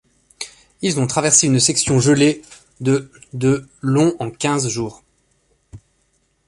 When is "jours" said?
4.67-5.03